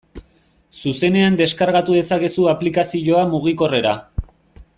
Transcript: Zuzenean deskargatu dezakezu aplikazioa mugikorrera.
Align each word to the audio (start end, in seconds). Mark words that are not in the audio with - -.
Zuzenean 0.83 1.37
deskargatu 1.41 1.99
dezakezu 1.99 2.49
aplikazioa 2.55 3.23
mugikorrera. 3.35 3.95